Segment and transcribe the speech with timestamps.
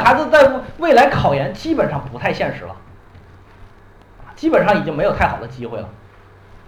[0.00, 2.74] 孩子在未来考研基本上不太现实了，
[4.34, 5.88] 基本上已经没有太好的机会了。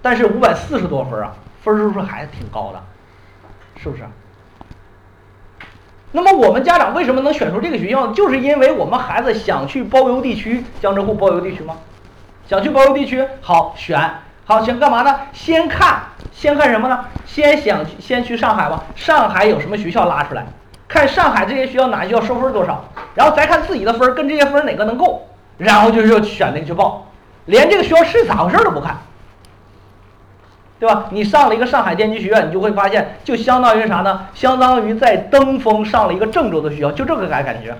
[0.00, 1.32] 但是五百四十多分啊，
[1.62, 2.82] 分数是还是挺高的，
[3.82, 4.02] 是不是？
[6.12, 8.08] 那么我们家长为什么能选出这个学校？
[8.12, 11.76] 就是因为我们孩子想去包邮地区，江浙沪包邮地区吗？
[12.46, 13.98] 想去包邮地区，好选，
[14.44, 15.18] 好选干嘛呢？
[15.32, 17.06] 先看，先看什么呢？
[17.26, 20.46] 先想先去上海吧，上海有什么学校拉出来？
[20.94, 22.84] 看上海这些学校哪学校收分多少，
[23.16, 25.26] 然后再看自己的分跟这些分哪个能够，
[25.58, 27.08] 然后就就选那个去报，
[27.46, 28.98] 连这个学校是咋回事都不看，
[30.78, 31.06] 对吧？
[31.10, 34.28] 你上了一个上海电机学院，你就会发现，就相当于啥呢？
[34.34, 37.76] 相当于在登封上了一个郑州的学校，就这个感感觉，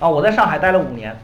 [0.00, 1.14] 啊，我在上海待了五年。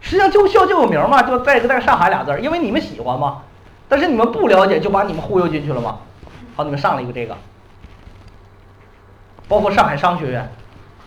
[0.00, 3.42] 实际上就校就有名嘛，就在在上海俩字儿，因为你们喜欢嘛，
[3.86, 5.98] 但是你们不了解，就把你们忽悠进去了嘛。
[6.56, 7.36] 好，你们上了一个这个，
[9.48, 10.48] 包括上海商学院，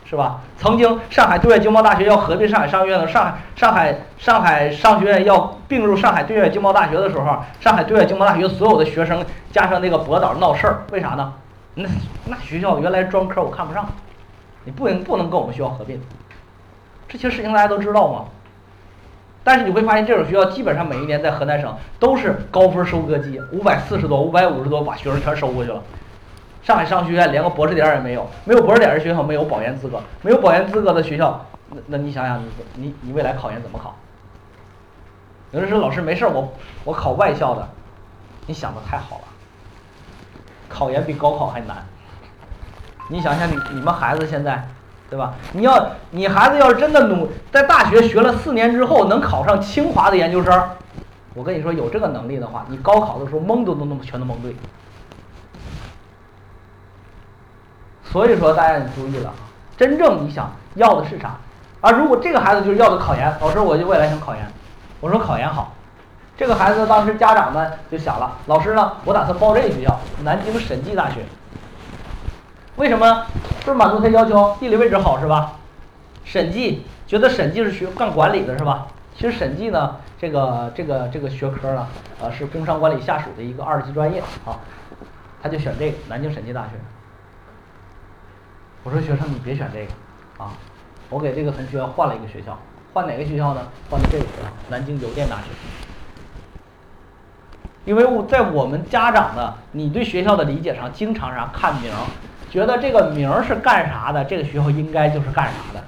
[0.04, 0.42] 是吧？
[0.58, 11.34] 曾经上海对外经贸大学要合并上海商学院的，上海上海上海商学院要并入上海对外经贸大学的时候，上海对外经贸大学所有的学生加上那个博导闹事儿，为啥呢？
[11.76, 11.88] 那
[12.26, 13.88] 那学校原来专科我看不上，
[14.66, 16.02] 你不能不能跟我们学校合并，
[17.08, 18.26] 这些事情大家都知道吗？
[19.44, 25.82] 但是你会发现，这种学校基本上每一年在河南省都是高分收割机，五百四十多、五百五十多把学生全收过去了。
[26.62, 33.96] 上海商学院连个博士点也没有，没有博士点的学校没有保研资格，没有保研资格的学校，那那你想想，你你你未来考研怎么考？
[35.52, 36.54] 有人说老师没事，我
[36.84, 37.68] 我考外校的，
[38.48, 39.24] 你想的太好了，
[40.70, 41.86] 考研比高考还难。
[43.10, 44.68] 你想想，你你们孩子现在。
[45.10, 45.34] 对吧？
[45.52, 50.70] 你要你孩子要是真的努在大学学了四年之后能考上清华的研究生，
[51.34, 54.56] 我跟你说有这个能力的话，你高考的时候蒙都都能全都蒙对。
[58.12, 59.34] 所以说大家你注意了，
[59.78, 61.38] 真正你想要的是啥？
[61.80, 64.46] 啊，如果这个孩子就是要的考研，老师我就未来想考研，
[65.00, 65.74] 我说考研好，
[66.38, 71.22] 这个孩子当时家长们就想了，老师呢，我打算报这个学校，南京审计大学。
[72.76, 73.26] 为什么？
[73.64, 75.54] 是满足他要求，地理位置好是吧？
[76.24, 78.88] 审计觉得审计是学干管理的是吧？
[79.16, 81.88] 其实审计呢，这个这个这个学科呢，
[82.22, 84.60] 呃，是工商管理下属的一个二级专业啊。
[85.42, 86.70] 他就选这个南京审计大学。
[88.84, 90.54] 我说学生你别选这个啊，
[91.10, 92.58] 我给这个同学换了一个学校，
[92.94, 93.62] 换哪个学校呢？
[93.90, 95.44] 换的这个学校，南京邮电大学。
[97.86, 101.92] 因为我在我们家长的你对学校的理解上，经常上看名。
[102.50, 104.26] 觉得这个名是干啥的？
[104.26, 105.84] 这个学校应该就是干啥的。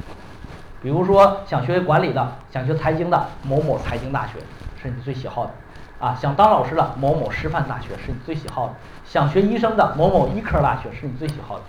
[0.81, 4.34] 比如说想学管理的，想学财经的某某财经大学
[4.81, 5.52] 是你最喜好的
[6.00, 6.16] 啊。
[6.22, 8.74] 想当老师的某某师范大学是你最喜好的。
[9.04, 11.64] 想学医生的某某医科大学是你最喜好的。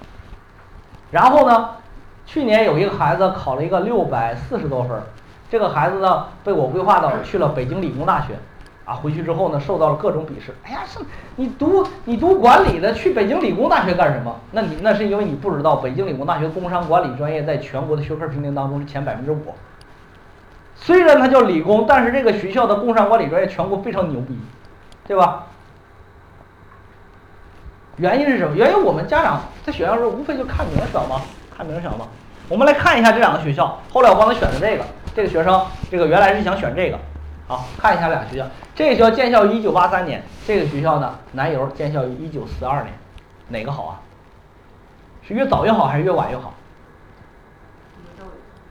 [1.10, 1.70] 然后呢，
[2.26, 5.00] 去年有一个孩子考了一个六百四十多分，
[5.48, 8.34] 这个孩子呢被我规划到去了北京理工大学。
[8.84, 10.54] 啊，回去之后呢，受到了各种鄙视。
[10.62, 10.98] 哎呀，是，
[11.36, 14.38] 你读你读管理的，去北京理工大学干什么？
[14.52, 19.54] 那你那是因为你不知道，北京理工大学工商管理专业在全国的学科评定当中是前百分之五。
[20.74, 24.38] 虽然它叫理工，但是这个学校的工商管理专业全国非常牛逼，
[25.06, 25.46] 对吧？
[27.96, 28.56] 原因是什么？
[28.56, 31.20] 原因我们家长在选校时候无非就看名小嘛，
[31.56, 32.06] 看名小嘛。
[32.48, 34.84] 我们来看一下这两个学校，后来我帮他选的这个，
[35.14, 36.98] 这个学生，这个原来是想选这个。
[37.46, 42.92] 好看一下俩学校，这个学校建校于一九八三年，这个学校呢南邮建校于一九四二年，
[43.48, 44.00] 哪个好啊？
[45.26, 46.52] 是越早越好还是越晚越好？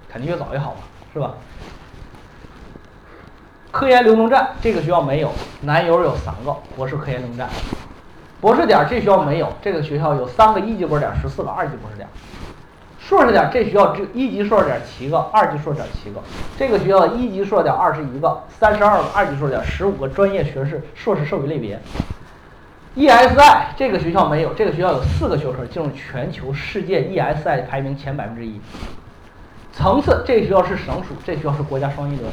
[0.09, 0.78] 肯定越早越好嘛，
[1.13, 1.34] 是吧？
[3.72, 7.50] 科研流动站这个学校没有，南邮有三个博士科研流动站，
[8.44, 12.06] 博士点这学校没有，这个学校有三个一级博士点，十四个二级博士点。
[13.00, 16.20] 硕士点，这学校只一级硕士点七个，二级硕士点七个。
[16.58, 21.80] 这个学校一级硕士点二十一个，三十二个二级硕士点十五个专业学士硕士授予类别。
[22.98, 28.59] ESI 这个学校没有，这个学校有四个学科进入全球世界 ESI 排名前百分之一。
[29.72, 32.26] 层次，这个学校是省属，这学校是国家双一流。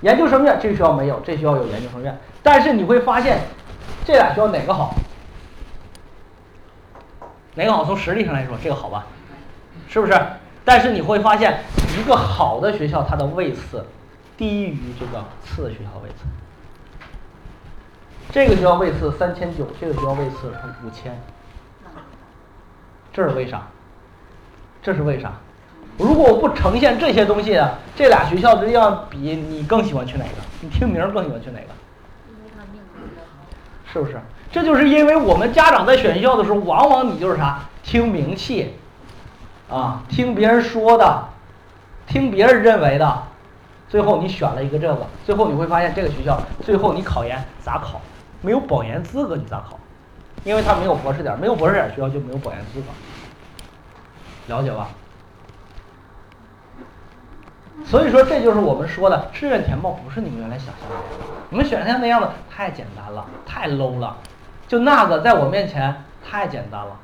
[0.00, 2.18] 研究生院，这个学校没有，这学校有研究生院。
[2.42, 3.38] 但是你会发现，
[4.06, 4.94] 这俩学校哪个好？
[7.54, 7.84] 哪个好？
[7.84, 9.06] 从实力上来说，这个好吧？
[9.88, 10.12] 是不是？
[10.64, 11.60] 但是你会发现，
[11.98, 13.84] 一个好的学校，它的位次
[14.36, 16.24] 低于这个次学校位次。
[18.30, 21.18] 这个学校位次三千九，这个学校位次是五千。
[23.12, 23.66] 这是为啥？
[24.82, 25.32] 这是为啥？
[25.98, 27.60] 如果我不呈现这些东西，
[27.96, 30.30] 这俩学校这样比，你更喜欢去哪个？
[30.60, 31.66] 你听名更喜欢去哪个？
[33.92, 34.20] 是不是？
[34.52, 37.60] 这就是因为我们家长在选校的时候，往往你就是啥？
[37.82, 38.74] 听名气。
[39.68, 41.28] 啊，听别人说的，
[42.06, 43.22] 听别人认为的，
[43.88, 48.00] 最后你选了一个这个，最后你会发现这个学校最后你考研咋考？
[48.42, 49.78] 没有保研资格你咋考？
[50.42, 52.86] 因为他没有博士点，没有博士点学校就没有保研资格，
[54.48, 54.88] 了解吧？
[57.84, 64.16] 所以说这就是我们说的志愿填报不是你们原来想象的那样，你们想象那样的太简单了，太 low 了，
[64.68, 66.96] 就那个在我面前太简单了，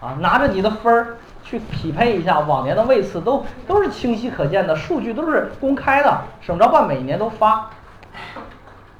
[0.00, 1.16] 啊，拿着你的分儿。
[1.46, 7.68] 去匹配一下往年的位次，都都是清晰可见的，数据都是公开的，省招办每年都发。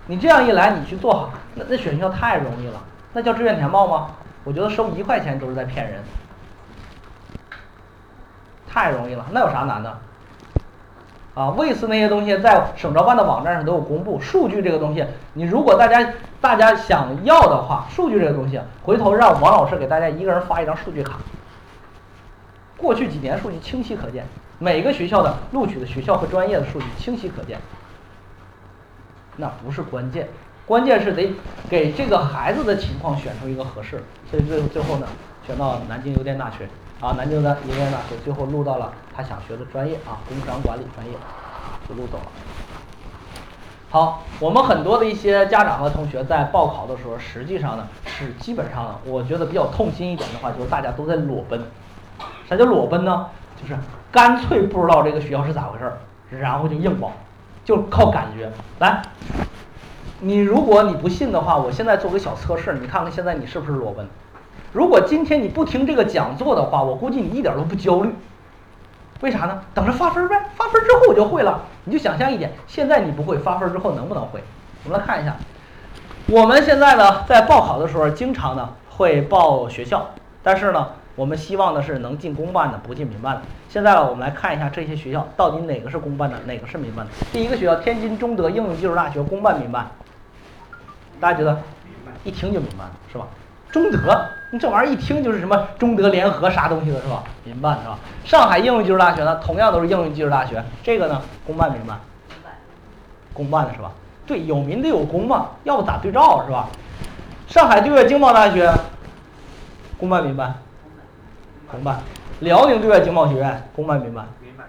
[0.06, 2.78] 你这样一来，你去做好，那那选校太容易了，
[3.14, 4.10] 那叫志愿填报吗？
[4.44, 6.02] 我觉得收一块钱都是在骗人，
[8.68, 9.98] 太容易了，那有啥难的？
[11.34, 21.18] 啊，位次那些东西在省招办的网站上都有公布，数据这个东西，你如果大家大家想要的话，数据这个东西，回头让王老师给大家一个人发一张数据卡。
[22.76, 24.24] 过去几年数据清晰可见，
[24.60, 27.58] 每个学校的录取的学校和专业的数据清晰可见。
[29.36, 30.28] 那不是关键，
[30.64, 31.34] 关键是得
[31.68, 34.00] 给这个孩子的情况选出一个合适。
[34.30, 35.06] 所以最最后呢，
[35.44, 36.68] 选到南京邮电大学
[37.00, 41.12] 啊，南京的邮电大学最后录到了他想学的专业啊，工商管理专业，
[41.88, 42.24] 就录走了。
[43.90, 51.60] 好，我们很多的一些家长和同学在报考的时候，实际上呢是基本上呢，我觉得比较痛心一点的话，就是大家都在裸奔。
[52.48, 53.26] 啥叫裸奔呢？
[53.60, 53.76] 就是
[54.10, 55.98] 干脆不知道这个学校是咋回事儿，
[56.30, 57.12] 然后就硬报，
[57.64, 58.50] 就靠感觉。
[58.80, 59.00] 来，
[60.20, 64.08] 你如果你不信的话，我现在做个小测试，你看看现在你是不是裸奔？
[64.74, 68.12] 如果今天你不听这个讲座的话，我估计你一点都不焦虑。
[69.20, 69.62] 为啥呢？
[69.72, 71.62] 等着发分呗，发分之后我就会了。
[71.84, 74.42] 你就想象一点，现在你不会，发分之后能不能会？
[74.82, 75.36] 我们来看一下，
[76.26, 80.10] 我们现在呢，在报考的时候，经常呢会报学校，
[80.42, 80.88] 但是呢。
[81.16, 83.42] 我们希望的是能进公办的，不进民办的。
[83.68, 87.12] 现在呢，我们来看一下这些学校到底哪个是公办的，哪个是民办的。
[87.32, 89.88] 第一个学校天津中德应用技术大学，公办民办？
[91.20, 91.56] 大家觉得
[92.24, 93.28] 一听就民办是吧？
[93.74, 97.24] 中德，你这玩意儿一听就是什么中德联合啥东西的是吧？
[97.42, 97.98] 民办是吧？
[98.24, 101.98] 上海应用技术大学呢，同样都是应用技术大学，这个呢，公办民办？
[103.32, 103.90] 公办的是吧？
[104.28, 106.68] 对，有民得有公嘛，要不咋对照是吧？
[107.48, 108.72] 上海对外经贸大学，
[109.98, 110.54] 公办民办？
[111.68, 111.98] 公办，
[112.38, 114.24] 辽宁对外经贸学院公办民办？
[114.40, 114.64] 民办。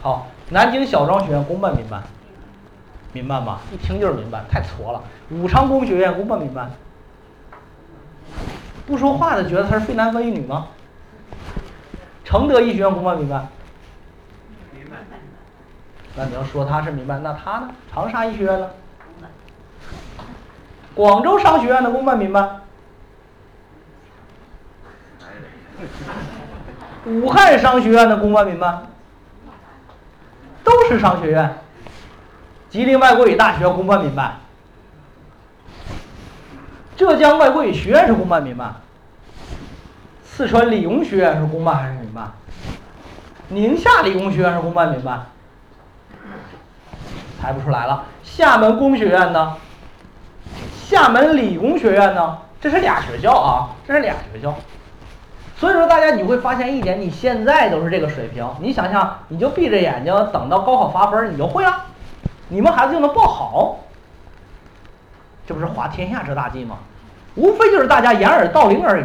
[0.00, 2.00] 好，南京小庄学院公办民办？
[3.12, 5.02] 民办吧，一听就是民办，太挫了。
[5.30, 6.70] 武昌工学院公办民办？
[8.86, 10.68] 不说话的觉得他是非男非女吗？
[12.24, 13.48] 承德医学院公办民办？
[14.74, 14.98] 民办。
[16.14, 17.68] 那你要说他是民办，那他呢？
[17.92, 18.70] 长沙医学院呢？
[20.94, 22.62] 广州商学院的公办民办？
[27.04, 28.86] 武汉商学院的公办民办，
[30.64, 31.58] 都是商学院。
[32.70, 34.36] 吉林外国语大学公办民办，
[36.96, 38.74] 浙江外国语学院是公办民办，
[40.24, 42.32] 四川理工学院是公办还是民办？
[43.48, 45.26] 宁夏理工学院是公办民办？
[47.38, 48.04] 猜不出来了。
[48.24, 49.56] 厦门工学院呢？
[50.74, 52.38] 厦门理工学院呢？
[52.62, 54.54] 这是俩学校啊，这是俩学校。
[55.58, 61.84] 所以说，大家你会发现一点，你现在都是这个水平，你想想，你就闭着眼睛等到高考发分，你就会了，
[62.48, 63.76] 你们孩子就能报好，
[65.46, 66.78] 这不是滑天下之大稽吗？
[67.36, 69.04] 无非就是大家掩耳盗铃而已，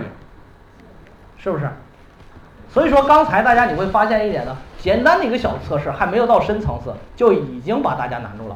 [1.38, 1.70] 是不是？
[2.74, 8.56] 所以说，刚才大家你会发现一点呢，简单的一个小测试，还没有到深层次，就已经把大家难住了，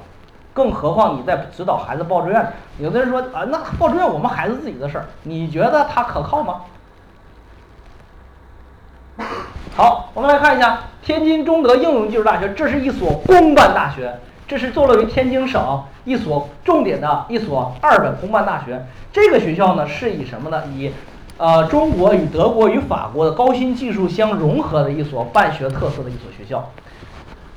[0.53, 6.61] 更何况你在指导孩子报志愿，有的人说啊，那报志愿我们孩子自己的事儿，你觉得他可靠吗？
[9.75, 18.85] 好，我们来看一下天津中德应用技术大学，这是一所公办大学，这是坐落于天津省一所重点的一所二本公办大学。
[19.11, 20.63] 这个学校呢，是以什么呢？
[20.73, 20.91] 以，
[21.37, 26.69] 呃，中国与德国与法国的高新技术相融合的一所办学特色的一所学校。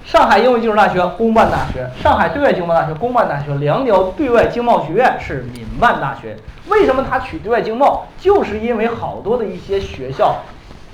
[0.05, 6.37] 上海应用技术大学公办大学，上海对外经贸大学公办大学，辽宁对外经贸学院是民办大学。
[6.69, 8.07] 为什么它取对外经贸？
[8.19, 10.37] 就是因为好多的一些学校。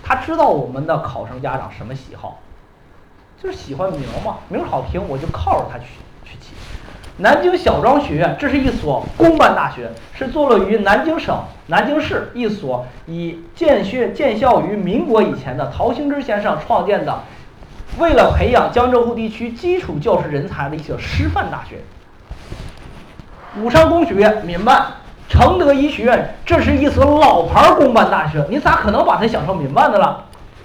[0.07, 2.39] 他知道我们的考生家长什么喜好，
[3.45, 5.85] 就是喜欢名嘛，名好听，我就靠着他去
[6.25, 6.53] 去起。
[7.19, 17.21] 南京小庄学院，这是一所公办大学，是坐落于南京省南京市一所以建学建校于民国以前的陶行知先生创建的，
[17.99, 21.81] 为了培养江浙沪地区基础教师人才的一所师范大学。
[23.61, 24.87] 武昌工学院民办。
[25.27, 30.25] 承德医学院，这是一所老牌公办大学，你咋可能把它想成民办的了？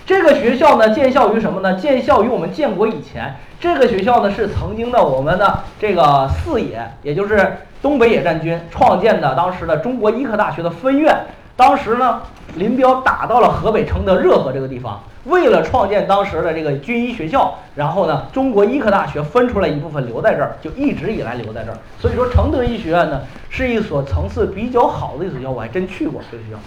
[0.09, 1.75] 这个学校呢，建校于什么呢？
[1.75, 3.31] 建校于我们建国以前。
[3.59, 11.15] 这个学校呢，是曾经的我们的这个四野，也就是东北野战军创建的，当时的中国医科大学的分院。
[11.55, 12.23] 当时呢，
[12.55, 21.77] 林彪打到了河北承德热河这个地方，为了创建当时的这个军医学校，然后呢，中国医科大学分出来一部分留在这儿，就一直以来留在这儿。
[21.99, 26.57] 所以说，承德医学院呢，是一所层次比较好的一所学校，我还真去过这个学校。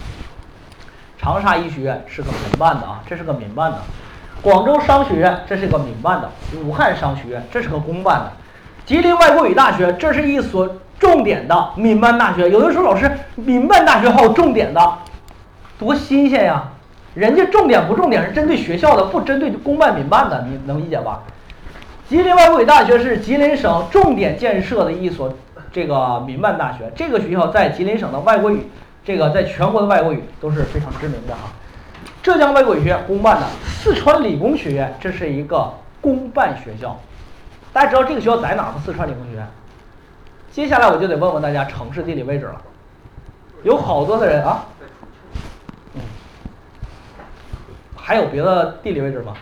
[1.23, 3.77] 长沙医学院是个民办的啊，这是个民办的；
[4.41, 6.27] 广州商学院这是个民办的；
[6.65, 8.31] 武汉商学院这是个公办的；
[8.85, 10.69] 吉林外国语大学这是一所。
[10.99, 14.97] 重点的民办大学，有的时候老师，民办大学还有重点的，
[15.77, 16.63] 多新鲜呀！
[17.13, 21.23] 人家重点不重点是针对学校的，不针对公办民办的，你能理解吧？
[22.07, 25.33] 吉林外国语大学是吉林省重点建设的一所
[25.73, 28.69] 这个民办大学，这个学校在吉林省的外国语，
[29.05, 31.51] 这个在全国的外国语都是非常知名的啊。
[32.21, 36.97] 浙江外国语学院公办的，四川理工学院这是一个公办学校，
[37.73, 38.75] 大家知道这个学校在哪吗？
[38.85, 39.47] 四川理工学院。
[40.51, 42.61] 接下来我就得问问大家城市地理位置了，
[43.63, 44.65] 有好多的人啊，
[45.95, 46.01] 嗯，
[47.95, 49.33] 还有别的地理位置吗？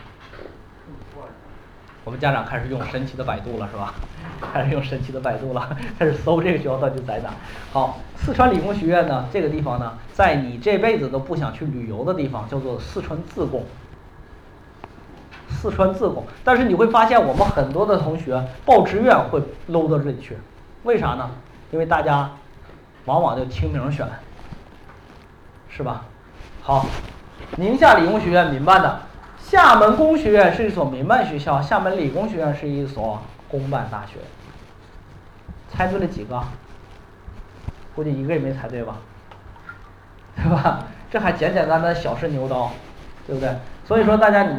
[2.03, 3.93] 我们家长开始用神奇的百度了是吧？
[4.53, 7.29] 开始用神奇的百度了， 开始搜这个学校到底在哪。
[7.72, 13.63] 好，四川理工学院呢，这个地方呢，在你这辈子都不想去旅游的地方，叫做四川自贡。
[15.50, 20.36] 四川自贡，但是你会发现我们很多的同学报志愿会搂到这里去。
[20.84, 21.29] 为啥呢？
[21.70, 22.31] 因为大家
[23.05, 24.08] 往往就听名选，
[25.70, 26.03] 是吧？
[26.63, 26.88] 好，
[27.58, 29.00] 宁夏理工学院民办的，
[29.51, 34.13] 厦门工学院是一所民办学校，厦门理工学院是一所公办大学。
[35.70, 36.41] 猜对了几个？
[37.93, 38.96] 估计一个也没猜对吧？
[40.41, 40.88] 对吧？
[41.12, 42.72] 这还简简单单小试牛刀，
[43.27, 43.53] 对不对？
[43.86, 44.55] 所以说大家你